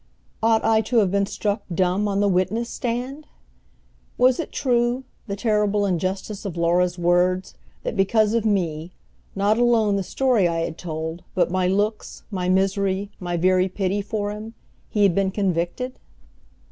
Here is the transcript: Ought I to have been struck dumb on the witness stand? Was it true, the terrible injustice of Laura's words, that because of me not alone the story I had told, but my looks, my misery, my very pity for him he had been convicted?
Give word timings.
Ought 0.41 0.65
I 0.65 0.81
to 0.81 0.97
have 0.97 1.11
been 1.11 1.27
struck 1.27 1.61
dumb 1.71 2.07
on 2.07 2.21
the 2.21 2.27
witness 2.27 2.69
stand? 2.71 3.27
Was 4.17 4.39
it 4.39 4.51
true, 4.51 5.03
the 5.27 5.35
terrible 5.35 5.85
injustice 5.85 6.43
of 6.43 6.57
Laura's 6.57 6.97
words, 6.97 7.53
that 7.83 7.95
because 7.95 8.33
of 8.33 8.43
me 8.43 8.93
not 9.35 9.59
alone 9.59 9.97
the 9.97 10.01
story 10.03 10.47
I 10.47 10.61
had 10.61 10.75
told, 10.79 11.23
but 11.35 11.51
my 11.51 11.67
looks, 11.67 12.23
my 12.31 12.49
misery, 12.49 13.11
my 13.19 13.37
very 13.37 13.69
pity 13.69 14.01
for 14.01 14.31
him 14.31 14.55
he 14.89 15.03
had 15.03 15.13
been 15.13 15.29
convicted? 15.29 15.99